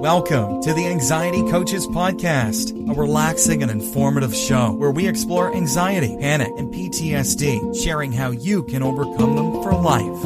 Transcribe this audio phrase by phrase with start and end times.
[0.00, 6.16] Welcome to the Anxiety Coaches Podcast, a relaxing and informative show where we explore anxiety,
[6.18, 10.24] panic, and PTSD, sharing how you can overcome them for life.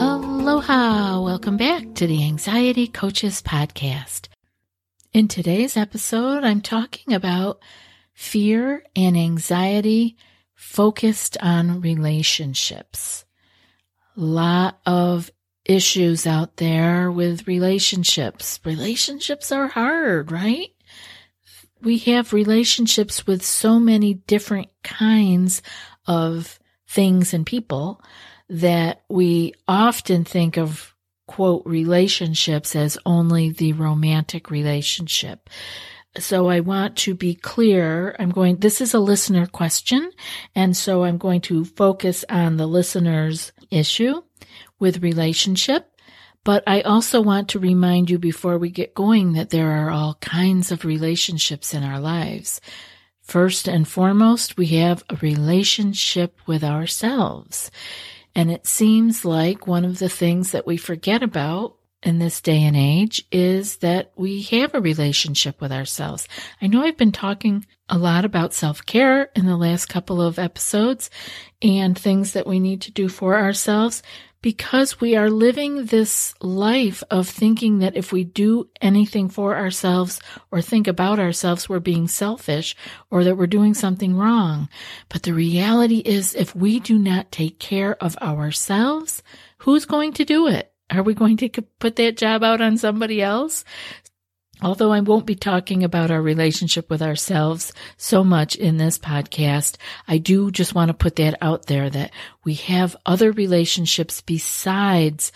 [0.00, 1.20] Aloha!
[1.20, 4.26] Welcome back to the Anxiety Coaches Podcast.
[5.12, 7.60] In today's episode, I'm talking about
[8.12, 10.16] fear and anxiety
[10.56, 13.24] focused on relationships
[14.16, 15.30] lot of
[15.64, 18.60] issues out there with relationships.
[18.64, 20.70] Relationships are hard, right?
[21.80, 25.62] We have relationships with so many different kinds
[26.06, 28.02] of things and people
[28.48, 30.94] that we often think of
[31.26, 35.48] quote relationships as only the romantic relationship.
[36.18, 38.14] So I want to be clear.
[38.18, 40.10] I'm going, this is a listener question.
[40.54, 44.22] And so I'm going to focus on the listener's issue
[44.78, 45.88] with relationship.
[46.44, 50.14] But I also want to remind you before we get going that there are all
[50.14, 52.60] kinds of relationships in our lives.
[53.22, 57.70] First and foremost, we have a relationship with ourselves.
[58.34, 62.64] And it seems like one of the things that we forget about in this day
[62.64, 66.28] and age is that we have a relationship with ourselves.
[66.60, 70.38] I know I've been talking a lot about self care in the last couple of
[70.38, 71.10] episodes
[71.60, 74.02] and things that we need to do for ourselves
[74.42, 80.20] because we are living this life of thinking that if we do anything for ourselves
[80.50, 82.74] or think about ourselves, we're being selfish
[83.08, 84.68] or that we're doing something wrong.
[85.08, 89.22] But the reality is if we do not take care of ourselves,
[89.58, 90.71] who's going to do it?
[90.92, 91.48] Are we going to
[91.78, 93.64] put that job out on somebody else?
[94.60, 99.76] Although I won't be talking about our relationship with ourselves so much in this podcast,
[100.06, 102.12] I do just want to put that out there that
[102.44, 105.32] we have other relationships besides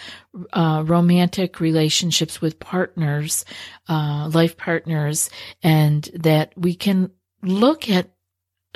[0.52, 3.44] uh, romantic relationships with partners,
[3.88, 5.28] uh, life partners,
[5.60, 7.10] and that we can
[7.42, 8.10] look at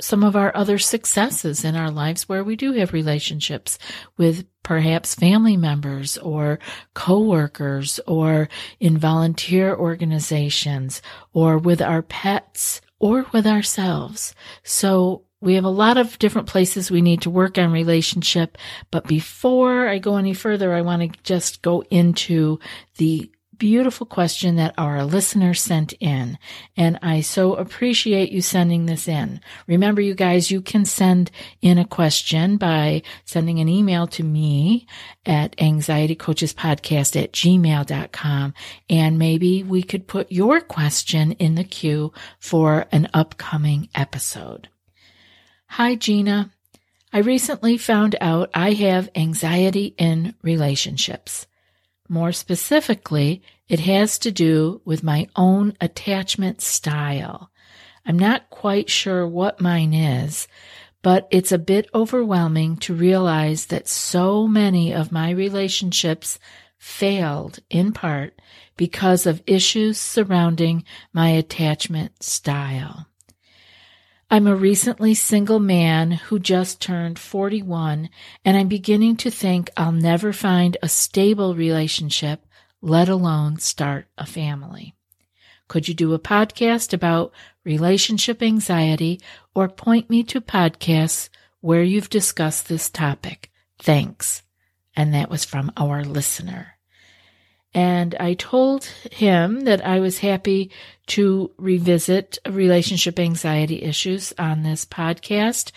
[0.01, 3.77] some of our other successes in our lives where we do have relationships
[4.17, 6.59] with perhaps family members or
[6.93, 11.01] coworkers or in volunteer organizations
[11.33, 14.35] or with our pets or with ourselves.
[14.63, 18.57] So we have a lot of different places we need to work on relationship.
[18.91, 22.59] But before I go any further, I want to just go into
[22.97, 26.35] the beautiful question that our listener sent in.
[26.75, 29.39] And I so appreciate you sending this in.
[29.67, 31.29] Remember, you guys, you can send
[31.61, 34.87] in a question by sending an email to me
[35.27, 38.55] at anxietycoachespodcast at gmail.com.
[38.89, 44.69] And maybe we could put your question in the queue for an upcoming episode.
[45.67, 46.49] Hi, Gina.
[47.13, 51.45] I recently found out I have anxiety in relationships.
[52.11, 57.49] More specifically, it has to do with my own attachment style.
[58.05, 60.49] I'm not quite sure what mine is,
[61.01, 66.37] but it's a bit overwhelming to realize that so many of my relationships
[66.77, 68.41] failed in part
[68.75, 70.83] because of issues surrounding
[71.13, 73.07] my attachment style.
[74.33, 78.09] I'm a recently single man who just turned 41,
[78.45, 82.45] and I'm beginning to think I'll never find a stable relationship,
[82.81, 84.95] let alone start a family.
[85.67, 87.33] Could you do a podcast about
[87.65, 89.19] relationship anxiety
[89.53, 91.27] or point me to podcasts
[91.59, 93.51] where you've discussed this topic?
[93.79, 94.43] Thanks.
[94.95, 96.70] And that was from our listener.
[97.73, 100.71] And I told him that I was happy
[101.07, 105.71] to revisit relationship anxiety issues on this podcast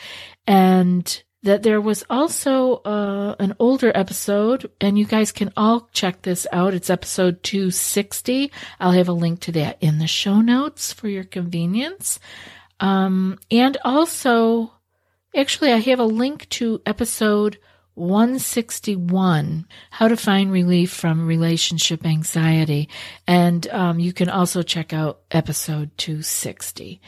[0.46, 6.22] and that there was also uh, an older episode, and you guys can all check
[6.22, 6.72] this out.
[6.72, 8.50] It's episode 260.
[8.80, 12.18] I'll have a link to that in the show notes for your convenience.
[12.80, 14.72] Um, and also,
[15.36, 17.58] actually, I have a link to episode
[17.94, 22.88] 161 How to Find Relief from Relationship Anxiety.
[23.26, 27.00] And um, you can also check out episode 260.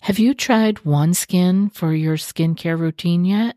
[0.00, 3.56] Have you tried OneSkin for your skincare routine yet?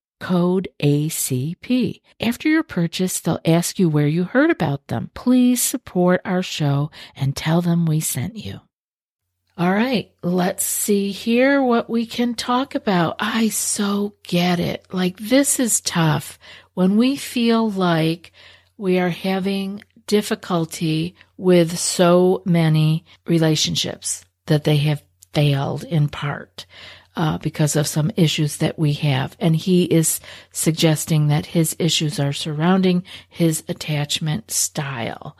[0.21, 1.99] code ACP.
[2.21, 5.09] After your purchase, they'll ask you where you heard about them.
[5.15, 8.61] Please support our show and tell them we sent you.
[9.57, 13.15] All right, let's see here what we can talk about.
[13.19, 14.85] I so get it.
[14.91, 16.39] Like, this is tough
[16.75, 18.31] when we feel like
[18.77, 25.03] we are having difficulty with so many relationships that they have
[25.33, 26.65] failed in part
[27.15, 29.35] uh, because of some issues that we have.
[29.39, 30.19] And he is
[30.51, 35.35] suggesting that his issues are surrounding his attachment style.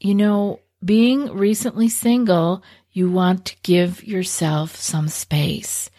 [0.00, 2.62] You know, being recently single,
[2.92, 5.90] you want to give yourself some space.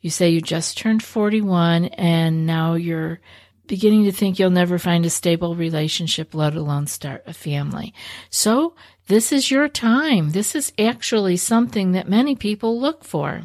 [0.00, 3.20] You say you just turned 41 and now you're
[3.66, 7.94] beginning to think you'll never find a stable relationship, let alone start a family.
[8.28, 8.74] So
[9.06, 10.30] this is your time.
[10.30, 13.42] This is actually something that many people look for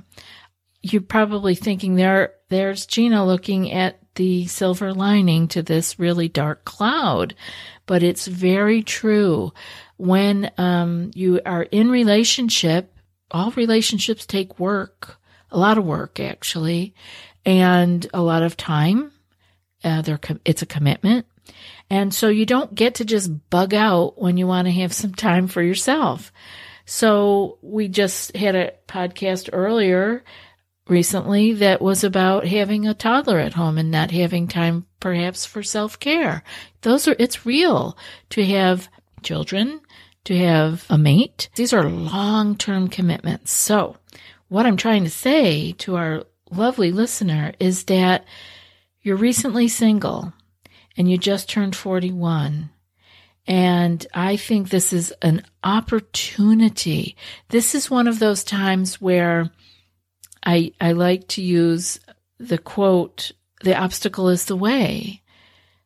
[0.81, 6.65] you're probably thinking there there's Gina looking at the silver lining to this really dark
[6.65, 7.35] cloud,
[7.85, 9.53] but it's very true.
[9.97, 12.93] When um, you are in relationship,
[13.31, 15.17] all relationships take work,
[15.51, 16.95] a lot of work actually,
[17.45, 19.11] and a lot of time.
[19.83, 20.03] Uh,
[20.43, 21.25] it's a commitment.
[21.89, 25.13] And so you don't get to just bug out when you want to have some
[25.13, 26.31] time for yourself.
[26.85, 30.23] So we just had a podcast earlier
[30.89, 35.63] recently that was about having a toddler at home and not having time perhaps for
[35.63, 36.43] self-care.
[36.81, 37.97] Those are, it's real
[38.31, 38.89] to have
[39.21, 39.81] children,
[40.25, 41.49] to have a mate.
[41.55, 43.51] These are long-term commitments.
[43.51, 43.97] So
[44.47, 48.25] what I'm trying to say to our lovely listener is that
[49.01, 50.33] you're recently single
[50.97, 52.69] and you just turned 41.
[53.47, 57.15] And I think this is an opportunity.
[57.49, 59.49] This is one of those times where
[60.43, 61.99] I, I like to use
[62.39, 63.31] the quote,
[63.61, 65.21] the obstacle is the way.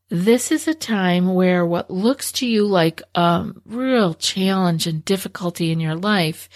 [0.10, 5.72] This is a time where what looks to you like a real challenge and difficulty
[5.72, 6.50] in your life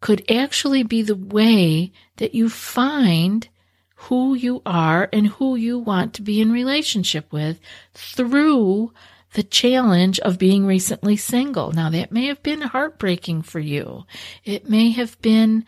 [0.00, 3.48] could actually be the way that you find
[3.94, 7.60] who you are and who you want to be in relationship with
[7.94, 8.92] through
[9.34, 11.72] the challenge of being recently single.
[11.72, 14.04] Now that may have been heartbreaking for you.
[14.44, 15.64] It may have been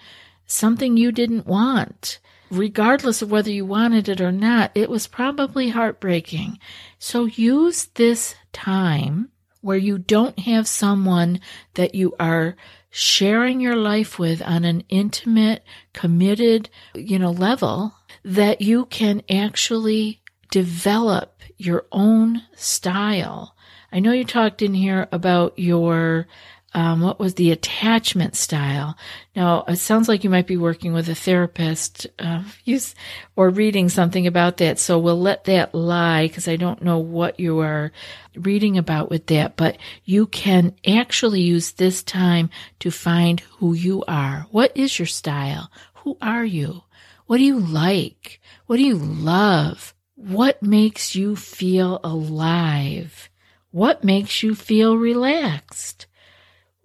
[0.52, 2.18] something you didn't want.
[2.50, 6.58] Regardless of whether you wanted it or not, it was probably heartbreaking.
[6.98, 9.30] So use this time
[9.62, 11.40] where you don't have someone
[11.74, 12.56] that you are
[12.90, 20.20] sharing your life with on an intimate, committed, you know, level that you can actually
[20.50, 23.56] develop your own style.
[23.90, 26.26] I know you talked in here about your
[26.74, 28.96] um, what was the attachment style?
[29.36, 32.94] Now, it sounds like you might be working with a therapist uh, use,
[33.36, 34.78] or reading something about that.
[34.78, 37.92] So we'll let that lie because I don't know what you are
[38.34, 39.56] reading about with that.
[39.56, 42.48] But you can actually use this time
[42.80, 44.46] to find who you are.
[44.50, 45.70] What is your style?
[45.96, 46.82] Who are you?
[47.26, 48.40] What do you like?
[48.66, 49.94] What do you love?
[50.14, 53.28] What makes you feel alive?
[53.70, 56.06] What makes you feel relaxed?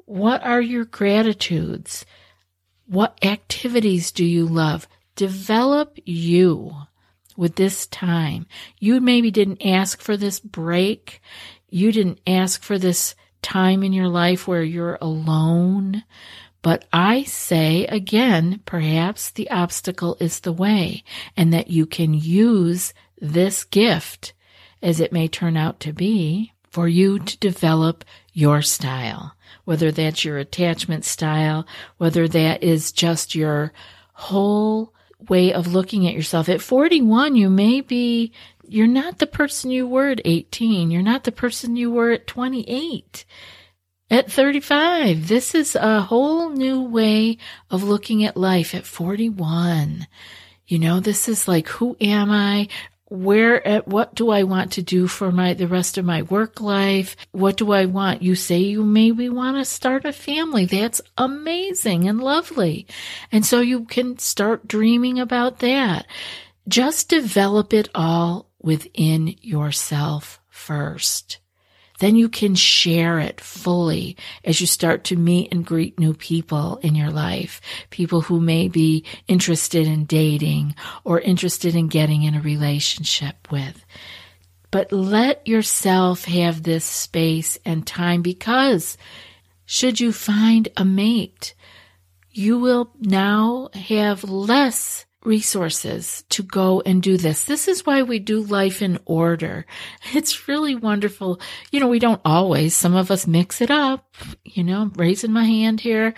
[0.08, 2.06] What are your gratitudes?
[2.86, 4.88] What activities do you love?
[5.18, 6.74] Develop you
[7.36, 8.48] with this time.
[8.80, 11.20] You maybe didn't ask for this break.
[11.70, 16.06] You didn't ask for this time in your life where you're alone.
[16.62, 21.04] But I say again, perhaps the obstacle is the way
[21.36, 24.32] and that you can use this gift
[24.82, 29.34] as it may turn out to be for you to develop your style
[29.68, 31.68] whether that's your attachment style,
[31.98, 33.74] whether that is just your
[34.14, 34.94] whole
[35.28, 36.48] way of looking at yourself.
[36.48, 38.32] At 41, you may be,
[38.66, 40.90] you're not the person you were at 18.
[40.90, 43.26] You're not the person you were at 28.
[44.10, 47.38] At 35, this is a whole new way
[47.70, 50.08] of looking at life at 41.
[50.66, 52.70] You know, this is like, who am I?
[53.10, 56.60] Where at what do I want to do for my the rest of my work
[56.60, 57.16] life?
[57.32, 58.22] What do I want?
[58.22, 60.66] You say you maybe want to start a family.
[60.66, 62.88] That's amazing and lovely.
[63.32, 66.06] And so you can start dreaming about that.
[66.68, 71.40] Just develop it all within yourself first
[72.00, 76.78] then you can share it fully as you start to meet and greet new people
[76.84, 77.60] in your life.
[77.90, 83.84] People who may be interested in dating or interested in getting in a relationship with.
[84.70, 88.98] But let yourself have this space and time because
[89.66, 91.56] should you find a mate,
[92.32, 97.44] you will now have less resources to go and do this.
[97.44, 99.66] This is why we do life in order.
[100.14, 101.40] It's really wonderful.
[101.72, 105.44] You know, we don't always, some of us mix it up, you know, raising my
[105.44, 106.14] hand here.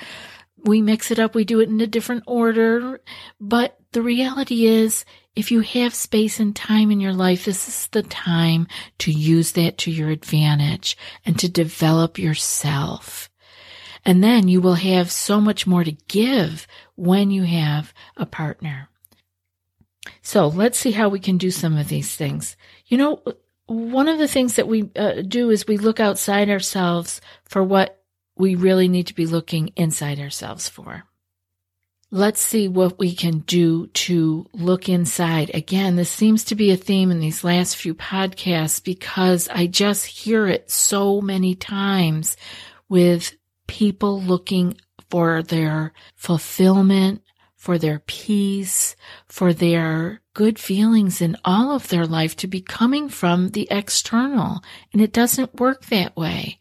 [0.63, 1.36] We mix it up.
[1.36, 3.01] We do it in a different order.
[3.39, 7.88] But the reality is, if you have space and time in your life, this is
[7.88, 8.68] the time
[9.00, 13.28] to use that to your advantage and to develop yourself.
[14.06, 18.89] And then you will have so much more to give when you have a partner.
[20.22, 22.56] So let's see how we can do some of these things.
[22.88, 23.24] You know,
[23.68, 28.01] one of the things that we uh, do is we look outside ourselves for what
[28.36, 31.03] we really need to be looking inside ourselves for.
[32.12, 35.51] Let's see what we can do to look inside.
[35.53, 40.08] Again, this seems to be a theme in these last few podcasts because I just
[40.08, 42.36] hear it so many times
[42.88, 43.36] with
[43.69, 44.75] people looking
[45.11, 47.21] for their fulfillment,
[47.55, 48.95] for their peace,
[49.27, 54.63] for their good feelings in all of their life to be coming from the external.
[54.91, 56.57] And it doesn't work that way.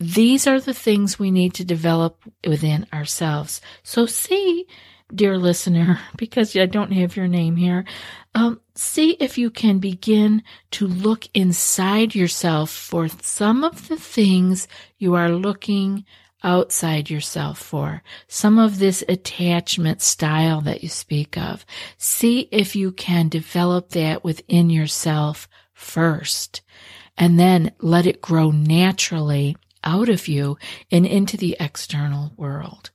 [0.00, 3.60] These are the things we need to develop within ourselves.
[3.82, 4.66] So see,
[5.14, 7.84] dear listener, because I don't have your name here,
[8.34, 14.68] um, see if you can begin to look inside yourself for some of the things
[14.98, 16.04] you are looking
[16.46, 18.02] outside yourself for.
[18.28, 21.66] Some of this attachment style that you speak of.
[21.98, 26.62] See if you can develop that within yourself first
[27.18, 30.56] and then let it grow naturally out of you
[30.90, 32.90] and into the external world.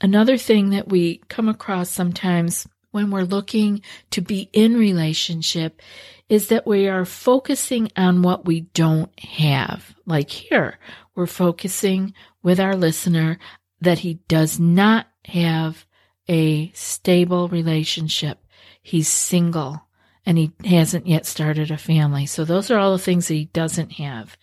[0.00, 5.80] Another thing that we come across sometimes when we're looking to be in relationship
[6.28, 9.94] is that we are focusing on what we don't have.
[10.06, 10.78] Like here,
[11.14, 13.38] we're focusing with our listener
[13.80, 15.86] that he does not have
[16.28, 18.38] a stable relationship.
[18.82, 19.82] He's single
[20.26, 22.26] and he hasn't yet started a family.
[22.26, 24.36] So those are all the things that he doesn't have.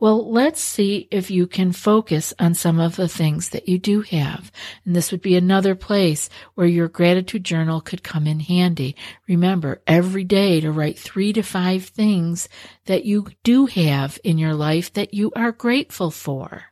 [0.00, 4.02] Well, let's see if you can focus on some of the things that you do
[4.02, 4.50] have.
[4.84, 8.96] And this would be another place where your gratitude journal could come in handy.
[9.28, 12.48] Remember every day to write three to five things
[12.86, 16.64] that you do have in your life that you are grateful for.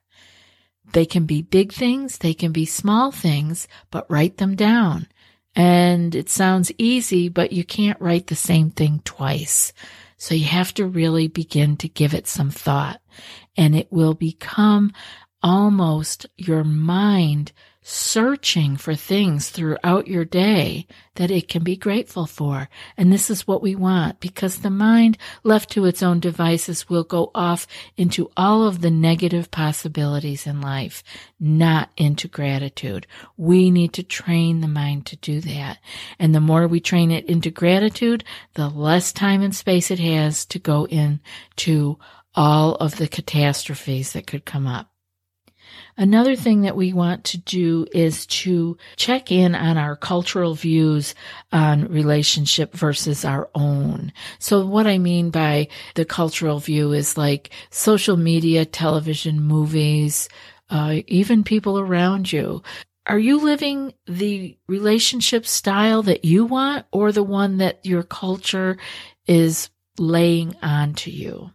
[0.93, 5.07] They can be big things, they can be small things, but write them down.
[5.55, 9.73] And it sounds easy, but you can't write the same thing twice.
[10.23, 13.01] So you have to really begin to give it some thought
[13.57, 14.93] and it will become
[15.43, 17.53] almost your mind
[17.85, 22.69] searching for things throughout your day that it can be grateful for.
[22.97, 27.03] And this is what we want because the mind left to its own devices will
[27.03, 31.03] go off into all of the negative possibilities in life,
[31.41, 33.07] not into gratitude.
[33.37, 35.79] We need to train the mind to do that.
[36.21, 38.23] And the more we train it into gratitude,
[38.55, 41.99] the less time and space it has to go into
[42.35, 44.92] all of the catastrophes that could come up.
[45.97, 51.15] Another thing that we want to do is to check in on our cultural views
[51.53, 54.13] on relationship versus our own.
[54.39, 60.29] So what I mean by the cultural view is like social media, television, movies,
[60.71, 62.63] uh, even people around you.
[63.07, 68.79] Are you living the relationship style that you want or the one that your culture
[69.27, 71.51] is laying onto you?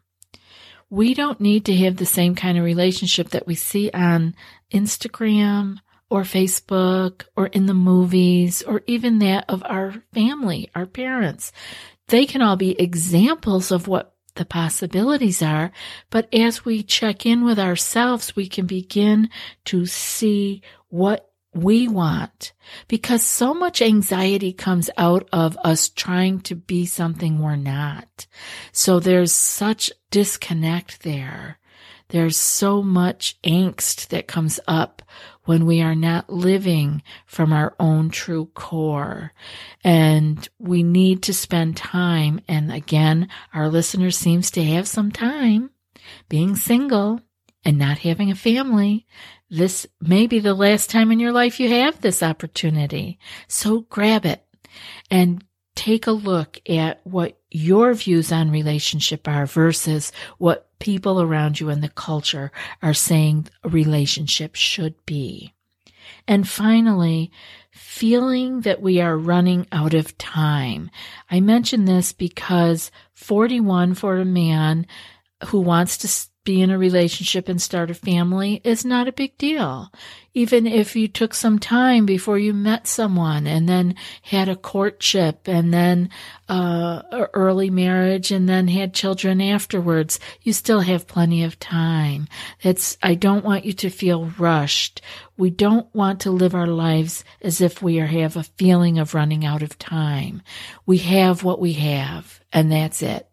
[0.89, 4.36] We don't need to have the same kind of relationship that we see on
[4.72, 5.77] Instagram
[6.10, 11.51] or Facebook or in the movies or even that of our family, our parents.
[12.08, 15.72] They can all be examples of what the possibilities are,
[16.10, 19.29] but as we check in with ourselves, we can begin
[19.65, 21.26] to see what
[21.57, 22.53] we want
[22.87, 28.27] because so much anxiety comes out of us trying to be something we're not.
[28.71, 31.59] So there's such disconnect there.
[32.09, 35.01] There's so much angst that comes up
[35.43, 39.33] when we are not living from our own true core.
[39.83, 42.39] And we need to spend time.
[42.47, 45.71] And again, our listener seems to have some time
[46.29, 47.21] being single
[47.67, 49.05] and not having a family
[49.50, 53.17] this may be the last time in your life you have this opportunity.
[53.47, 54.45] So grab it
[55.09, 55.43] and
[55.75, 61.69] take a look at what your views on relationship are versus what people around you
[61.69, 65.53] in the culture are saying a relationship should be.
[66.27, 67.31] And finally,
[67.71, 70.89] feeling that we are running out of time.
[71.31, 74.88] I mention this because 41 for a man
[75.45, 76.07] who wants to
[76.48, 79.92] be in a relationship and start a family is not a big deal.
[80.34, 85.50] Even if you took some time before you met someone and then had a courtship
[85.50, 86.10] and then
[86.48, 87.01] uh,
[87.34, 92.30] early marriage and then had children afterwards, you still have plenty of time.
[92.62, 95.01] It's, I don't want you to feel rushed.
[95.36, 99.13] We don't want to live our lives as if we are, have a feeling of
[99.13, 100.44] running out of time.
[100.86, 103.27] We have what we have and that's it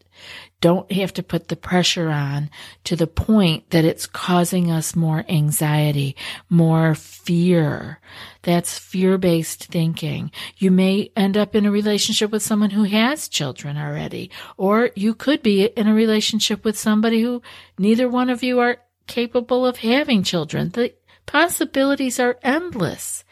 [0.64, 2.48] don't have to put the pressure on
[2.84, 6.16] to the point that it's causing us more anxiety,
[6.48, 8.00] more fear.
[8.40, 10.30] That's fear based thinking.
[10.56, 15.14] You may end up in a relationship with someone who has children already, or you
[15.14, 17.42] could be in a relationship with somebody who
[17.76, 20.70] neither one of you are capable of having children.
[20.70, 20.94] The
[21.26, 23.22] possibilities are endless.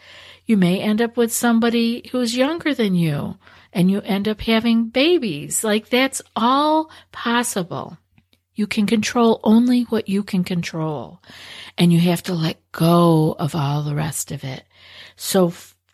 [0.44, 3.38] You may end up with somebody who's younger than you
[3.72, 5.64] and you end up having babies.
[5.64, 7.98] Like that's all possible.
[8.54, 11.22] You can control only what you can control
[11.78, 14.64] and you have to let go of all the rest of it.
[15.16, 15.52] So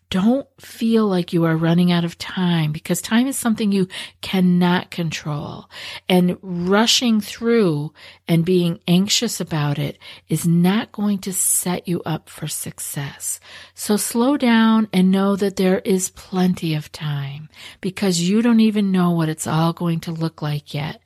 [0.09, 3.87] don't feel like you are running out of time because time is something you
[4.21, 5.69] cannot control.
[6.07, 7.93] And rushing through
[8.27, 13.39] and being anxious about it is not going to set you up for success.
[13.75, 18.91] So slow down and know that there is plenty of time because you don't even
[18.91, 21.01] know what it's all going to look like yet.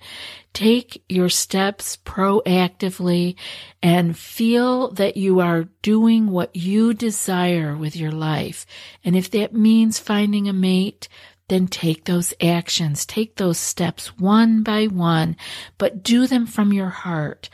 [0.53, 3.35] Take your steps proactively
[3.81, 8.65] and feel that you are doing what you desire with your life.
[9.03, 11.09] And if that means finding a mate,
[11.49, 15.35] then take those actions, take those steps one by one,
[15.77, 17.49] but do them from your heart.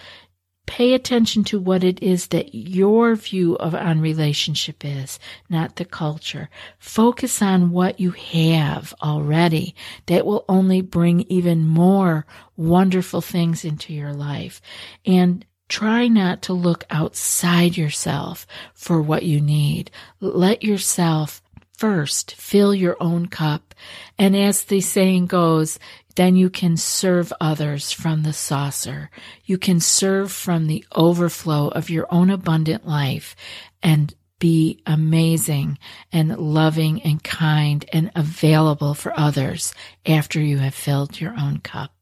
[0.70, 5.18] Pay attention to what it is that your view of on relationship is,
[5.50, 6.48] not the culture.
[6.78, 9.74] Focus on what you have already.
[10.06, 14.62] That will only bring even more wonderful things into your life.
[15.08, 19.90] And try not to look outside yourself for what you need.
[20.20, 21.42] Let yourself
[21.76, 23.74] first fill your own cup.
[24.20, 25.80] And as the saying goes,
[26.20, 29.10] then you can serve others from the saucer.
[29.46, 33.38] You can serve from the overflow of your own abundant life
[33.82, 35.80] and be amazing
[36.12, 39.74] and loving and kind and available for others
[40.06, 41.94] after you have filled your own cup.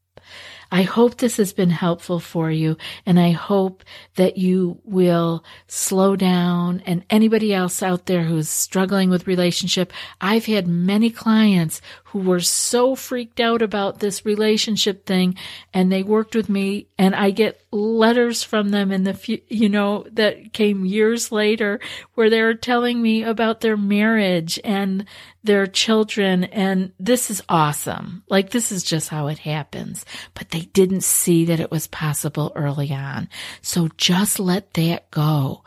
[0.70, 2.76] I hope this has been helpful for you
[3.06, 3.84] and I hope
[4.16, 9.92] that you will slow down and anybody else out there who's struggling with relationship.
[10.20, 15.36] I've had many clients who were so freaked out about this relationship thing
[15.72, 19.68] and they worked with me and I get letters from them in the few, you
[19.68, 21.80] know, that came years later
[22.14, 25.04] where they're telling me about their marriage and
[25.44, 26.44] their children.
[26.44, 28.22] And this is awesome.
[28.28, 30.04] Like this is just how it happens.
[30.34, 33.28] But they didn't see that it was possible early on.
[33.62, 35.62] So just let that go.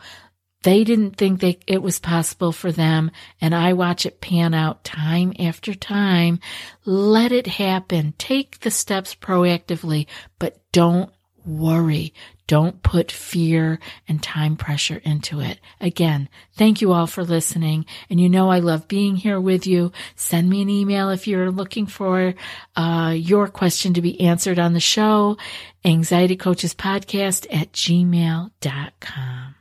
[0.64, 3.10] They didn't think they, it was possible for them.
[3.40, 6.40] And I watch it pan out time after time.
[6.84, 8.12] Let it happen.
[8.18, 10.06] Take the steps proactively,
[10.38, 11.10] but don't
[11.44, 12.12] worry.
[12.46, 15.58] Don't put fear and time pressure into it.
[15.80, 17.86] Again, thank you all for listening.
[18.10, 19.92] And you know I love being here with you.
[20.16, 22.34] Send me an email if you're looking for
[22.76, 25.38] uh, your question to be answered on the show.
[25.84, 29.54] Anxiety Coaches Podcast at gmail.com.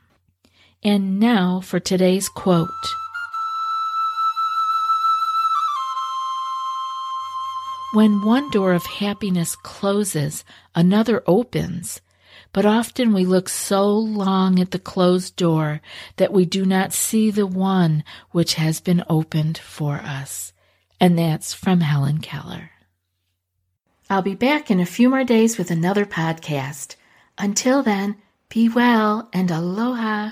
[0.83, 2.69] And now for today's quote.
[7.93, 11.99] When one door of happiness closes, another opens.
[12.53, 15.81] But often we look so long at the closed door
[16.15, 20.53] that we do not see the one which has been opened for us.
[21.01, 22.71] And that's from Helen Keller.
[24.09, 26.95] I'll be back in a few more days with another podcast.
[27.37, 28.15] Until then,
[28.47, 30.31] be well and aloha.